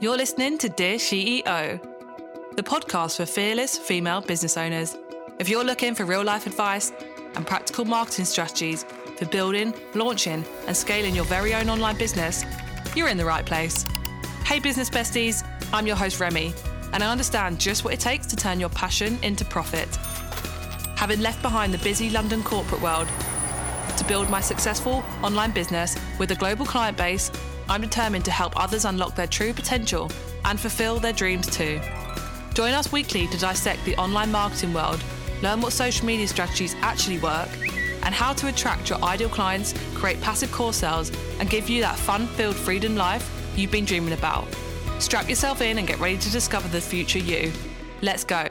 You're 0.00 0.16
listening 0.16 0.56
to 0.56 0.70
Dear 0.70 0.96
SheEO, 0.96 1.78
the 2.56 2.62
podcast 2.62 3.18
for 3.18 3.26
fearless 3.26 3.76
female 3.76 4.22
business 4.22 4.56
owners. 4.56 4.96
If 5.38 5.46
you're 5.46 5.62
looking 5.62 5.94
for 5.94 6.06
real 6.06 6.24
life 6.24 6.46
advice 6.46 6.90
and 7.34 7.46
practical 7.46 7.84
marketing 7.84 8.24
strategies 8.24 8.86
for 9.18 9.26
building, 9.26 9.74
launching, 9.94 10.42
and 10.66 10.74
scaling 10.74 11.14
your 11.14 11.26
very 11.26 11.54
own 11.54 11.68
online 11.68 11.98
business, 11.98 12.46
you're 12.96 13.08
in 13.08 13.18
the 13.18 13.26
right 13.26 13.44
place. 13.44 13.84
Hey, 14.46 14.58
business 14.58 14.88
besties, 14.88 15.46
I'm 15.70 15.86
your 15.86 15.96
host, 15.96 16.18
Remi, 16.18 16.54
and 16.94 17.04
I 17.04 17.12
understand 17.12 17.60
just 17.60 17.84
what 17.84 17.92
it 17.92 18.00
takes 18.00 18.26
to 18.28 18.36
turn 18.36 18.58
your 18.58 18.70
passion 18.70 19.18
into 19.22 19.44
profit. 19.44 19.94
Having 20.96 21.20
left 21.20 21.42
behind 21.42 21.74
the 21.74 21.78
busy 21.84 22.08
London 22.08 22.42
corporate 22.42 22.80
world 22.80 23.06
to 23.96 24.04
build 24.04 24.28
my 24.30 24.40
successful 24.40 25.02
online 25.22 25.52
business 25.52 25.96
with 26.18 26.30
a 26.30 26.34
global 26.34 26.66
client 26.66 26.96
base, 26.96 27.30
I'm 27.68 27.80
determined 27.80 28.24
to 28.24 28.30
help 28.30 28.52
others 28.56 28.84
unlock 28.84 29.14
their 29.14 29.26
true 29.26 29.52
potential 29.52 30.10
and 30.44 30.58
fulfill 30.58 30.98
their 30.98 31.12
dreams 31.12 31.46
too. 31.46 31.80
Join 32.54 32.72
us 32.72 32.92
weekly 32.92 33.26
to 33.28 33.38
dissect 33.38 33.84
the 33.84 33.96
online 33.96 34.32
marketing 34.32 34.72
world, 34.72 35.02
learn 35.42 35.60
what 35.60 35.72
social 35.72 36.06
media 36.06 36.26
strategies 36.26 36.74
actually 36.80 37.18
work, 37.18 37.48
and 38.02 38.14
how 38.14 38.32
to 38.32 38.48
attract 38.48 38.90
your 38.90 39.02
ideal 39.04 39.28
clients, 39.28 39.72
create 39.94 40.20
passive 40.20 40.50
core 40.52 40.72
sales, 40.72 41.12
and 41.38 41.48
give 41.48 41.68
you 41.68 41.80
that 41.80 41.96
fun 41.96 42.26
filled 42.26 42.56
freedom 42.56 42.96
life 42.96 43.30
you've 43.56 43.70
been 43.70 43.84
dreaming 43.84 44.12
about. 44.12 44.46
Strap 44.98 45.28
yourself 45.28 45.62
in 45.62 45.78
and 45.78 45.86
get 45.86 45.98
ready 45.98 46.18
to 46.18 46.30
discover 46.30 46.68
the 46.68 46.80
future 46.80 47.18
you. 47.18 47.52
Let's 48.02 48.24
go. 48.24 48.49